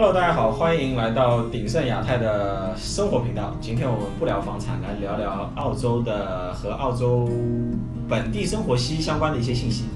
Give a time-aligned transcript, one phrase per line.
[0.00, 3.52] Hello，大家好，欢迎来到鼎盛亚太的生活频道。
[3.60, 7.28] 今天我们不聊房产，来聊聊澳洲的和澳洲
[8.08, 9.86] 本地生活息息相关的一些信息。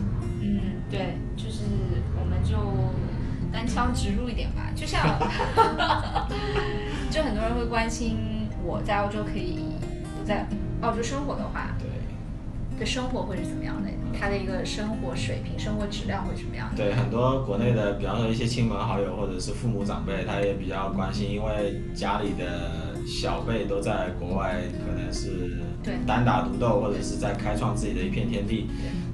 [0.40, 0.58] 嗯，
[0.90, 1.60] 对，就是
[2.18, 2.56] 我们就
[3.52, 5.06] 单枪直入一点吧，就像，
[7.08, 9.60] 就很多人会关心我在澳洲可以
[10.18, 10.48] 不在
[10.80, 11.86] 澳洲生活的话，对
[12.82, 13.88] 的生活会是怎么样的？
[14.18, 16.76] 他的一个生活水平、生活质量会是什么样的？
[16.76, 28.68] 对，很多国内的，比方说一些亲朋好友或者是父母长辈，他也比较关心，因为家里的小辈都在国外，可能是对单打独斗，或者是在开创自己的一片天地，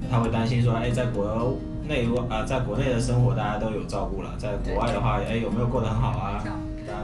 [0.09, 6.43] 他会担心说，哎，在国内啊、在国内的生活大家都有照顾了，在国外的话，哎，有没有过得很好啊？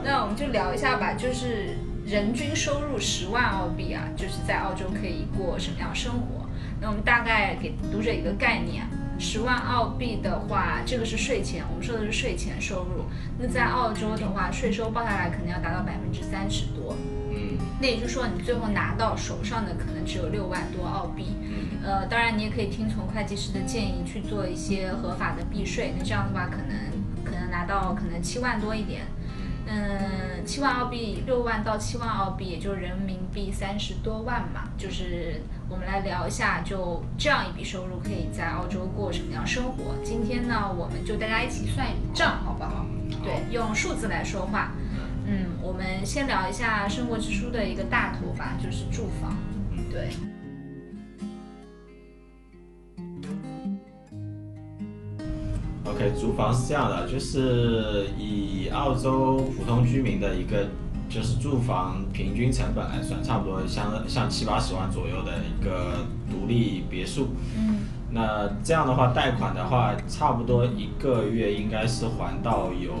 [0.04, 1.76] 那我们就聊一下吧，就是
[2.06, 6.48] 人均收入十万澳币啊，就是在澳洲可以过什么样的生活？
[6.80, 8.86] 那我们大概给读者一个概念，
[9.18, 13.06] 十万澳币的话，这个是税前，我们说的是税前收入。
[13.40, 16.96] 那在澳洲的话，税收报下来可能要达到百分之三十多，
[17.28, 21.34] 嗯那也就是说你最后拿到手上的可能只有六万多澳币。
[21.42, 29.02] 嗯，呃，当然你也可以听从会计师的建议去做一些合法的避税，那这样的话可能可能拿到可能七万多一点。
[29.66, 34.70] 嗯，七万澳币，六万到七万澳币，也就人民币三十多万嘛。
[34.78, 39.94] 就是我们来聊一下，就这样一笔收入可以在澳洲过什么样生活？
[40.04, 42.86] 今天呢，我们就大家一起算一笔账，好不好？
[43.24, 44.70] 对，用数字来说话。
[45.26, 49.36] 嗯，我们先聊一下生活支出的一个大头吧，就是住房。
[49.90, 50.10] 对。
[55.88, 60.66] OK，租房是这样的，就是以澳洲普通居民的一个
[61.08, 67.28] 就是住房平均成本来算，差不多像像七八十万左右的一个独立别墅。
[67.56, 67.76] 嗯
[68.08, 72.92] 那这样的话，贷款的话，差不多一个月应该是还到有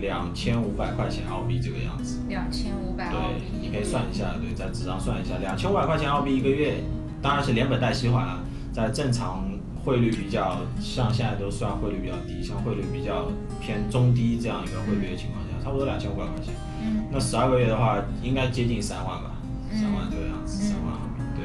[0.00, 2.20] 两千五百块钱澳币这个样子。
[2.28, 6.76] 两千五百澳对币，你可以算一下，对，在纸上算一下，两千五百块钱澳币一个月，
[7.20, 8.38] 当然是连本带息还了，
[8.72, 9.44] 在正常
[9.84, 13.26] 汇率比较，像现在都算汇率比较低，像汇率比较
[13.60, 16.54] 偏中低这样一个汇率的情况下，差不多两千五百块钱。
[16.84, 19.32] 嗯那十二个月的话，应该接近三万吧，
[19.70, 20.94] 嗯三万这个样子，嗯三万。
[21.34, 21.44] 对，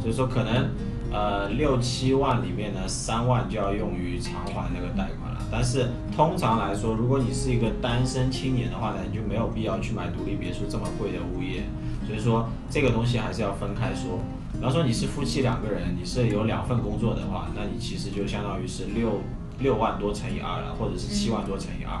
[0.00, 0.70] 所以说可能
[1.12, 5.40] 呃六七万里面呢，三万就要用于偿还那个贷款了。
[5.52, 11.64] 但是通常来说，如果你是一个单身青年的话呢，你就没有必要去买独立别墅这么贵的物业。
[12.06, 14.18] 所以说这个东西还是要分开说。
[14.64, 19.20] 比方说你是夫妻两个人，你是有两份工作的话，那你其实就相当于是六
[19.58, 22.00] 六万多乘以二了，或者是七万多乘以二。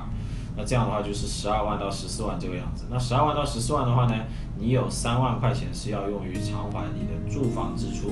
[0.56, 2.84] 那这样的话就是十二万到十四万这个样子。
[2.90, 4.14] 那十二万到十四万的话呢，
[4.56, 8.10] 你有三万块钱是要用于偿还你的住房支出。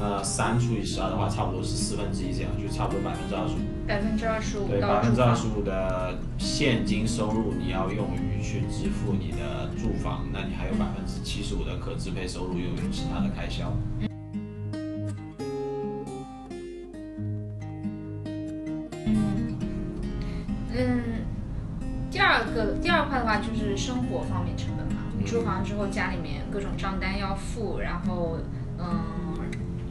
[0.00, 3.58] 那三除以十二的话，差不多是四分之一这样，就差不多百分之二十五。
[3.86, 5.14] 百分之二十五对，到百分。
[5.14, 13.72] 之二十五的现金收入你要用于去支付你的住房，那你还有百分之七十五的可支配收入用于其他的开销。
[20.70, 21.17] 嗯，
[22.10, 25.02] 第二个第二块的话就是生活方面成本嘛。
[25.18, 28.38] 你住房之后，家里面各种账单要付，然后
[28.78, 29.36] 嗯，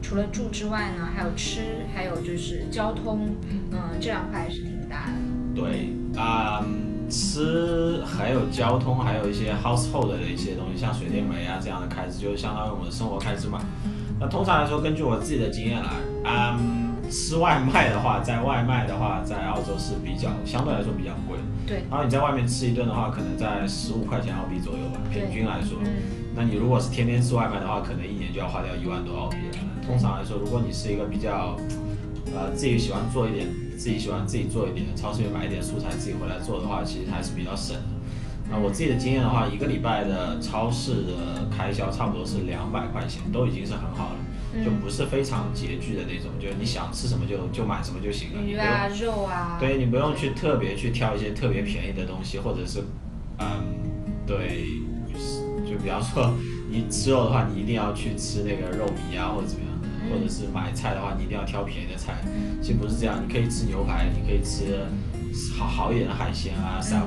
[0.02, 3.36] 除了住之外呢，还有吃，还有就是交通，
[3.70, 5.12] 嗯，这两块还是挺大的。
[5.54, 6.64] 对啊、
[7.10, 13.60] 吃还有交通，还有一些 household 的一些东西，像水电煤啊这样的开支，就相当于我们的生活开支嘛。
[14.20, 15.90] 那通常来说，根据我自己的经验来，
[16.28, 16.58] 啊、
[17.10, 21.44] 吃外卖的话，在外卖的话，在澳洲是比较相对来说比较贵的。
[21.66, 25.78] 对，然后你在外面吃一顿的话，可能在十五块钱澳币左右吧，平均来说。
[25.84, 25.90] 嗯
[26.36, 29.58] 那你如果是天天吃外卖的话，可能一年就要花掉一万多澳币了。
[29.84, 31.56] 通常来说，如果你是一个比较，
[32.32, 37.82] 呃，自己喜欢做一点，自己喜欢自己做一点，超市里买一点蔬菜自己回来做的话，其实还是比较省的。
[38.48, 44.16] 那我自己的经验的话，一个礼拜的超市的开销差不多是两百块钱，都已经是很好了，
[44.64, 52.82] 就不是非常拮据的那种，就是你想吃什么就就买什么就行了，鱼啊、肉啊，对你不用去特别去挑一些特别便宜的东西，或者是，
[53.38, 53.46] 嗯，
[54.26, 54.66] 对，
[55.64, 56.32] 就比方说
[56.70, 62.14] 你吃肉的话，你一定要去吃那个肉糜啊，或者怎么样的，嗯或者是买菜的话，你一定要挑便宜的菜。
[62.62, 64.86] 其实不是这样，你可以吃牛排，你可以吃
[65.58, 67.02] 好好一点的海鲜啊，三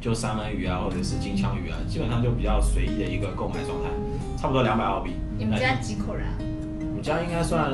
[0.00, 3.90] 就三文鱼啊，或者是金枪鱼啊，基本上就比较随意的一个购买状态，
[4.40, 5.12] 差不多两百澳币。
[5.38, 6.34] 你们家几口人啊？
[7.00, 7.72] 我们家应该算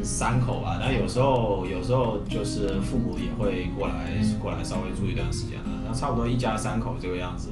[0.00, 7.48] 三口吧，但有时候有时候就是父母也会过来过来稍微住一段时间的，那差不多一家三口这个样子，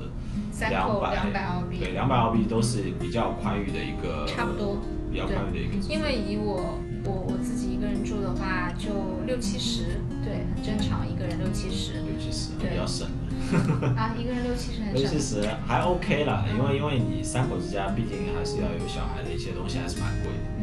[0.52, 4.78] 三两百两百澳币，对，两百澳币都是比较宽裕的一个，差不多。
[5.10, 5.92] 比较宽裕的一个。
[5.92, 8.90] 因为以我我我自己一个人住的话，就
[9.26, 11.94] 六七十，对，很正常，一个人六七十。
[11.94, 13.08] 六七十对比较省。
[13.96, 15.18] 啊，一个人六七十很 六七。
[15.18, 20.57] 十还 OK 了，因为因为你三口之家，毕竟还是要有小孩的一些东西，还是蛮贵的。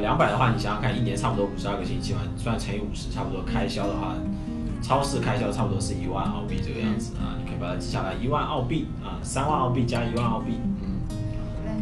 [0.00, 4.14] 两百的话，你想想看，一年差不多五十二个星期嘛，算乘以五十，差不多开销的话，
[4.82, 11.72] 超市开销差不多是一万澳币这个样子啊，你可以把它记下来，一万澳币啊，三万澳币加一万澳币，嗯，好嘞。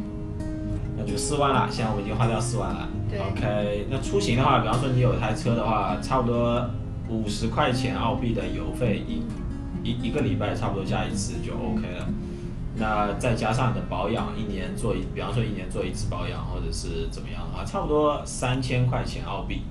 [0.96, 1.68] 那就四万了。
[1.70, 2.88] 现在我们已经花掉四万了。
[3.08, 6.68] 对 OK，那出行的话，比方说你有台车的话，差不多
[7.08, 9.22] 五十块钱澳币的油费，一
[9.82, 12.06] 一一个礼拜差不多加一次就 OK 了。
[12.78, 19.62] 那再加上你的保养，一年做一，比方说一年做一次保养，或者是怎么样的话，差不多三千块钱澳币，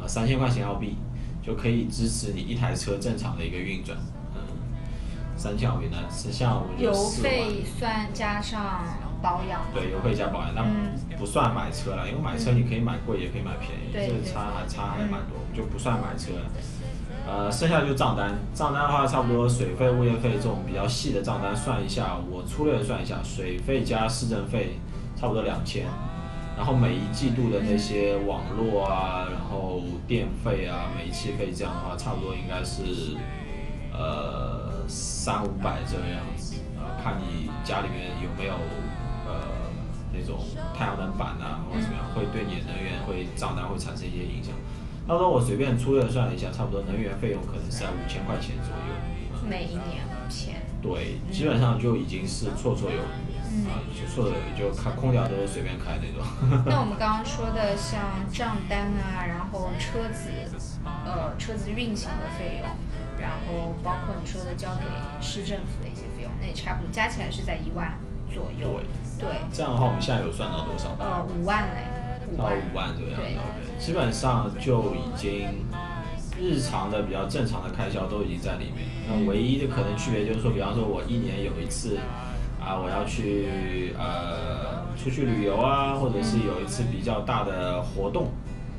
[0.00, 0.96] 啊，三千块钱澳币
[1.42, 3.96] 就可以支持你一台车正常的一个运转。
[4.34, 4.42] 嗯，
[5.36, 6.92] 三千澳币呢，是像我们就油。
[6.92, 8.84] 费算加上
[9.22, 9.60] 保养。
[9.72, 16.50] 对，油费加保养，那嗯不算买车了，因为买车你可以买贵，也可以买便宜，这个差还差还蛮多，就不算买车了。
[17.26, 24.78] 呃，剩下就账单，账单的话，差不多水费、物业费这种比较细的账单算一下，我粗略的算一下，水费加市政费
[25.16, 25.86] 差不多两千，
[26.56, 33.14] 然后每一季度的那些网络啊，然后电费啊、煤气费这样的话，差不多应该是
[33.92, 38.54] 呃三五百这个样子，呃，看你家里面有没有
[39.28, 39.46] 呃
[40.12, 40.40] 那种
[40.76, 44.52] 太阳能板啊，或者怎么样，会对你的能源会账单会产生一些影响。
[45.06, 48.94] 到时候我随便粗略算了一下，差不多能源费用可能是在五千块钱左右。
[49.48, 50.54] 每一年五千。
[50.80, 56.24] 对，基本上就已经是绰绰有余嗯啊，就绰绰有余，就开空调都是随便开那种。
[56.64, 58.00] 那我们刚刚说的像
[58.32, 60.30] 账单啊，然后车子，
[60.84, 62.68] 呃，车子运行的费用，
[63.20, 64.84] 然后包括你说的交给
[65.20, 67.98] 市政府的一些费用，那也差不多加起来是在一万
[68.32, 68.80] 左右。
[69.18, 70.96] 对，这样的话，我们现在有算到多少？
[70.98, 71.84] 呃，五万嘞，
[72.32, 72.54] 五到万。
[72.54, 73.36] 五万左右对
[73.78, 75.48] 基本上就已经
[76.38, 78.86] 日常的比较正常的开销都已经在里面。
[79.08, 81.98] 那唯一的可能区别就是说，比方说我一年有一次
[82.60, 88.28] 啊，我要去呃出去旅游啊，或者是有一次比较大的活动，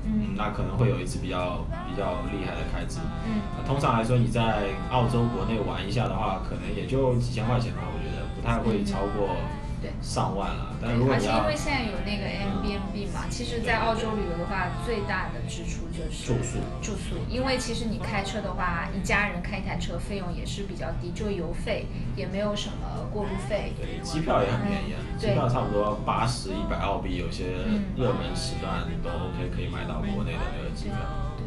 [0.05, 2.99] 嗯，那可能会有一次比较比较厉害的开支。
[3.25, 9.35] 嗯那通常来说，你在澳洲国内玩一下的话，可能也就几千块钱吧，我觉得不太会超过
[9.81, 9.91] 对。
[10.01, 10.75] 上万了。
[10.81, 23.73] 但如果而你要且因为现在有那个 Airbnb 嘛，其实，在澳洲旅游的话，最大的支出就是住宿，住宿，因为其实你开车的话，一家人开一台车费用也是比较低，就油费也没有什么过路费。
[23.77, 27.81] 对，机票也很便宜啊，嗯机票差不多八十、一百澳币，有些嗯。
[27.97, 30.95] 热门时段都 OK，可以买到国内的那个机票。
[31.37, 31.45] 对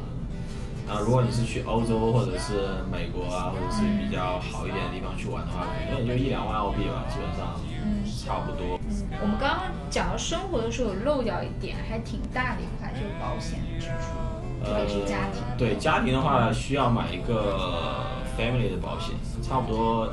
[0.93, 8.79] 啊，如果你是去欧洲或者是美国啊，或者是比较好一点的地方去玩的话，可能也就一两万澳币吧，基本上嗯差不多。
[8.89, 15.43] 嗯，我们刚刚讲到生活的时候有漏掉一点，还挺大的一块，就是保险支出，特别是家庭。
[15.49, 18.05] 呃对家庭的话，需要买一个
[18.37, 20.13] family 的保险，差不多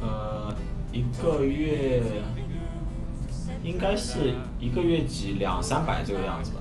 [0.00, 0.54] 呃
[0.92, 2.02] 一个月
[3.62, 6.60] 应该是一个月几两三百这个样子吧。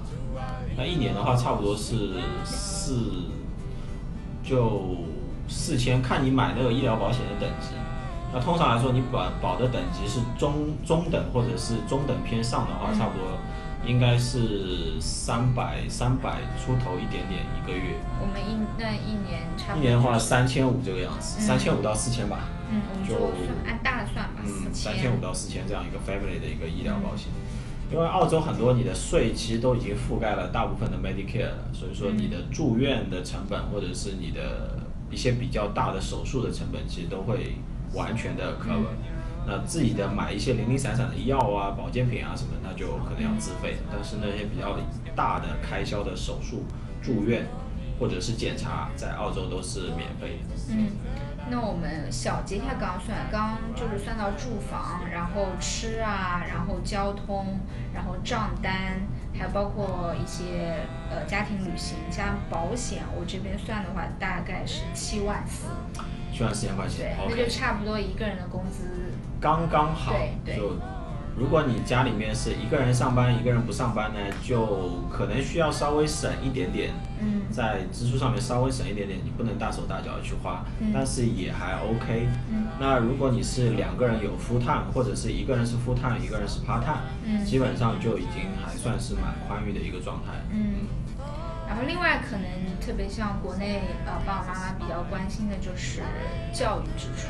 [0.75, 3.29] 那一年的话，差不多是四
[4.43, 4.97] 就
[5.47, 7.67] 四千，看你买那个医疗保险的等级。
[8.35, 13.25] 那通常来说，你保保的等级是中中等或者是中等偏上的话，差不多
[13.87, 17.95] 应该是三百三百出头一点点一个月。
[18.19, 19.81] 我们一那一年差不多。
[19.81, 22.49] 一年的话三千五这个样子，嗯三千五到四千吧。
[22.69, 23.15] 嗯，我们就
[23.65, 27.29] 按大的算吧，嗯，四三千五到四千这样一个 family 的一个医疗保险。
[27.89, 34.77] 因为澳洲很多你的税其实都已经覆盖了大部分的 Medicare 了，所以说你的住院的成本或者是你的
[35.09, 37.55] 一些比较大的手术的成本，其实都会
[37.95, 38.93] 完全的 cover。
[39.47, 43.77] 那自己的买一些零零散散的药啊、保健品啊什么，那就可能要自费。
[43.91, 44.77] 但是那些比较
[45.15, 46.63] 大的开销的手术、
[46.99, 47.45] 住院
[47.99, 50.55] 或者是检查，在澳洲都是免费的。
[50.71, 50.89] 嗯，
[51.51, 57.59] 那我们小结一下刚刚算，刚刚就是算到住房，然后吃啊，然后交通，
[57.93, 58.99] 然后账单，
[59.37, 65.67] 还有包括一些呃家庭旅行加保险，我这边算的话大概是七万四，
[66.35, 68.83] 七万四千块对钱，那就差不多一个人的工资。
[69.39, 70.55] 刚刚好对。
[70.55, 70.73] 对就
[71.37, 82.27] 如果你家里面是一个人上班，一个人不上班呢，就可能需要稍微省一点点，嗯在支出上面稍微省一点点，你不能大手大脚的去花，嗯但是也还 OK。
[82.49, 90.31] 嗯那如果你是两个人有 full time，或者是一个人是 full time，一个人是 part time，、嗯基本上就已经还算是蛮宽裕的一个状态。
[90.51, 90.87] 嗯。
[91.75, 96.01] 然后另外可能特别像国内呃爸爸妈妈比较关心的就是
[96.53, 97.27] 教育支出。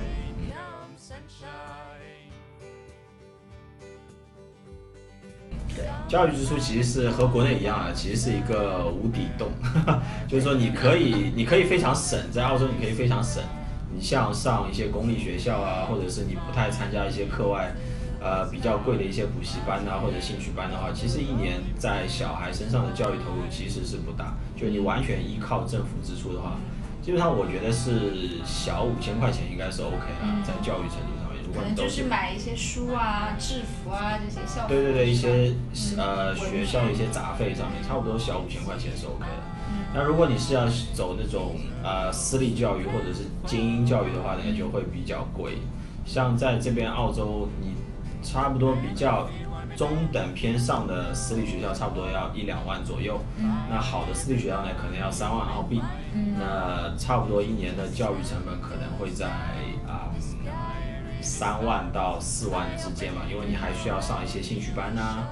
[5.76, 9.50] 对，教育支出其实是和国内一样啊，其实是一个无底洞，
[10.30, 13.42] 就是说你可以你可以非常省，在澳洲你可以非常省，
[13.92, 17.74] 你像上一些公立学校啊，或者是你不太参加一些课外。
[18.26, 24.34] 呃，比较贵的一些补习班呐，或者兴趣班的话，其实一年在小孩身上的教育投入其实是不大。
[24.58, 26.58] 就你完全依靠政府支出的话，
[27.04, 31.44] 基本上我觉得是小五千块钱应该是 OK 的，在教育程度上面。
[31.46, 35.54] 如果你都是买一些书啊、制服啊这些校对对对，一些
[35.96, 39.44] 呃学校的一些杂费上面，差不多小五千块钱是 OK 的。
[39.94, 40.66] 那如果你是要
[40.96, 45.60] 走那种呃私立教育或者是精英教育的话，那就会比较贵。
[46.06, 47.74] 像在这边澳洲，你
[48.26, 49.30] 差不多比较
[49.78, 53.20] 中等偏上的私立学校，差不多要一两万左右。
[53.70, 55.82] 那好的私立学校呢，可能要三万澳币。
[56.38, 59.28] 那差不多一年的教育成本可能会在
[59.88, 60.10] 啊
[61.22, 65.28] 三万到四万之间嘛，因为你还需要上一些兴趣班呐，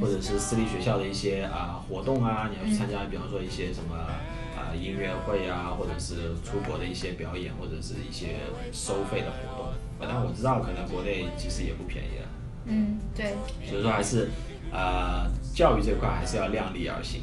[0.00, 8.36] 或者是私立学校的一些啊活动啊，你要去参加，比方说一些什么啊音乐会啊，或者是出国的一些表演，或者是一些
[8.72, 9.72] 收费的活动。
[10.00, 12.28] 但我知道，可能国内其实也不便宜了。
[12.68, 13.34] 嗯，对。
[13.66, 14.30] 所以说还是，
[14.70, 17.22] 呃，教育这块还是要量力而行。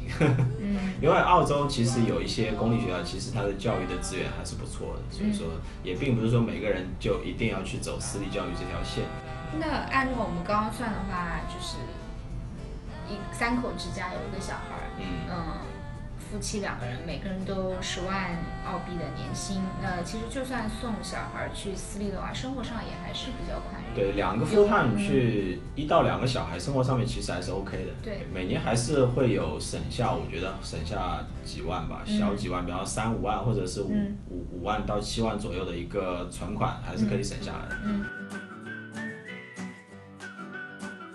[0.60, 0.76] 嗯。
[1.00, 5.46] 因为澳洲其实有一些公立学校，其实它的教育的资源还是不错的，所以说
[5.82, 9.04] 也并不是说每个人就一定要去走私立教育这条线。
[9.58, 11.76] 那按照我们刚刚算的话，就是
[13.08, 15.75] 一三口之家有一个小孩儿，嗯。
[16.30, 23.94] 夫妻两个人，每个人都十万澳币的年薪，那其实就算送小孩去私立的话，生活上也还是比较宽裕。
[23.94, 27.92] 对，两个夫汉去一到两个小孩，生活上面其实还是 OK 的。
[28.02, 33.92] 对，每年还是会有省下，我觉得省下几万吧，小几万，比方三五万或者是五
[34.28, 37.76] 五五万到七万左右的一个存款，还是可以省下来的。
[37.84, 38.04] 嗯。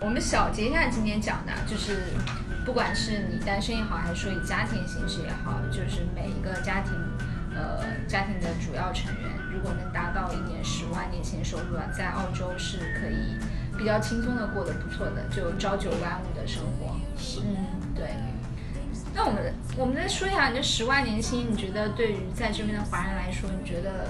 [0.02, 2.04] 我们小结一下今天讲的，就是。
[2.64, 6.94] 不管是你单身也好，还是说以家庭形式也好，就是每一个家庭，
[7.56, 13.36] 呃，家庭的主要成员，如果能达到一年十万年薪收入啊，在澳洲是可以
[13.76, 16.96] 比较轻松的过得不错的，就朝九晚五的生活。
[17.18, 17.40] 是。
[17.40, 17.66] 嗯，
[17.96, 18.12] 对。
[19.12, 24.06] 那我们我们再说一下，你这十万年薪，你觉得对于在这边的华人来说，你觉得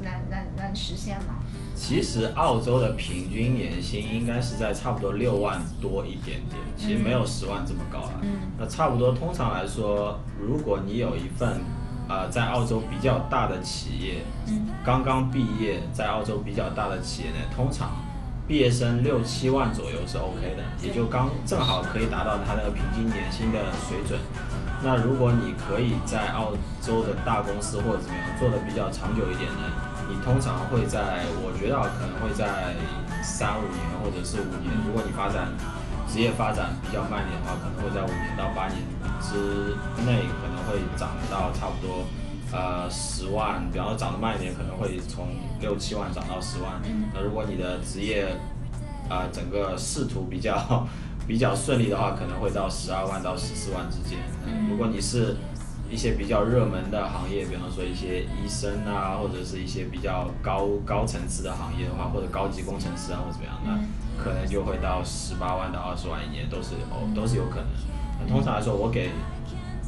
[0.00, 1.39] 难难难实现吗？
[1.80, 8.12] 其实澳洲的平均年薪应该是在差不多六万多一点点，其实没有十万这么高了。
[8.58, 11.58] 那差不多，通常来说，如果你有一份，
[12.06, 14.22] 呃，在澳洲比较大的企业，
[14.84, 17.92] 刚刚毕业，在澳洲比较大的企业呢，通常
[18.46, 23.58] 毕业生六七万左右是 OK 的，也就刚正好可以达到他那个平均年薪的
[23.88, 24.20] 水准。
[24.84, 29.79] 那如果你可以在澳洲的大公司或者怎么样做的比较长久一点呢？
[30.10, 32.74] 你通常会在，我觉得可能会在
[33.22, 34.74] 三五年或者是五年。
[34.84, 35.46] 如果你发展
[36.10, 38.82] 职业发展比较慢一点的话，可能会在五年到八年
[39.22, 42.04] 之内可能会涨到差不多
[42.50, 43.62] 呃十万。
[43.70, 45.28] 比方说涨得慢一点，可能会从
[45.60, 46.82] 六七万涨到十万。
[47.14, 48.34] 那如果你的职业
[49.08, 50.58] 呃整个仕途比较
[51.28, 54.18] 比较顺利的话，可能会到十二万到十四万之间。
[54.68, 55.36] 如果你是
[55.90, 67.66] 一些比较热门的行业，比方说一些医生啊，或者是一些比较高高层次的行业的话，或者高级工程师啊，或者怎么样，那可能就会到十八万到二十万一年，都是哦，都是有可能。
[68.20, 69.10] 那通常来说，我给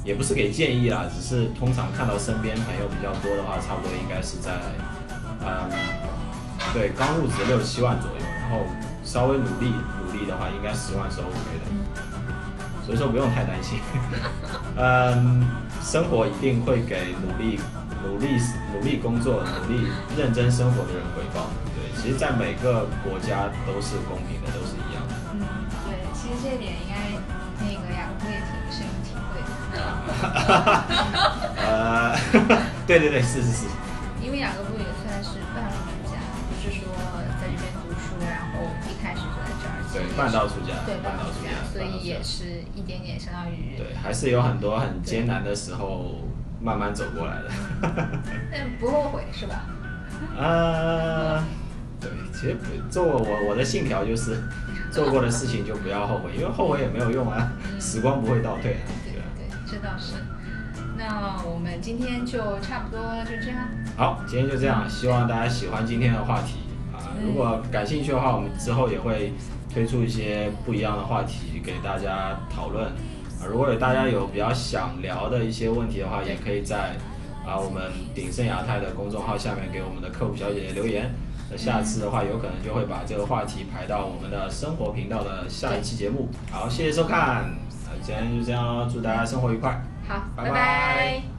[0.04, 4.50] 也不是给建议啦，只是通常看到身边朋友比较多的话，差不多应该是在，
[5.38, 5.70] 嗯，
[6.74, 8.66] 对，刚入职六七万左右，然后
[9.04, 11.30] 稍微努力努力的话，应该十万是 OK
[11.62, 13.78] 的，所以说不用太担心，
[14.76, 15.46] 嗯。
[15.82, 17.60] 生活一定会给努力、
[18.04, 18.40] 努力、
[18.72, 21.50] 努力工作、努力认真生活的人回报。
[21.74, 25.14] 对，其实，在每个国家都是公平的，都是一样的。
[25.34, 25.40] 嗯，
[25.84, 26.94] 对，其实这点应该
[27.60, 29.42] 那个雅各也挺深有体会
[29.76, 29.78] 的。
[31.62, 32.16] 呃，
[32.86, 33.66] 对对对，是是是。
[39.92, 40.72] 对，半道出家。
[40.86, 42.64] 对，半道出家，所以也是。
[42.74, 46.22] 一点点相当于对，还是有很多很艰难的时候
[46.60, 47.50] 慢慢走过来的。
[48.50, 49.66] 但 不后悔是吧？
[50.40, 51.44] 啊，
[52.00, 52.56] 对，其实
[52.88, 54.42] 做我我的信条就是
[54.90, 58.80] 做过的事情就不要后悔，因为后悔也没有用啊，时光不会倒退啊。
[59.04, 60.14] 对对，这倒是。
[60.96, 63.68] 那我们今天就差不多就这样。
[63.96, 66.60] 好，今天就这样，希望大家喜欢今天的话题
[66.92, 67.12] 啊。
[67.22, 69.34] 如果感兴趣的话，我们之后也会。
[69.72, 73.46] 推出一些不一样的话题给大家讨论啊！
[73.48, 76.96] 如果有大家有比较想聊的一些问题的话，也可以在
[77.46, 81.10] 啊我们鼎盛亚太的公众号下面给我们的客服小姐姐留言，
[81.50, 86.28] 那下次的话，有可能就会把这个话题排到我们的生活频道的下一期节目。
[86.50, 87.50] 好，谢谢收看，
[87.86, 89.82] 那今天就这样，祝大家生活愉快。
[90.06, 91.31] 好，拜拜拜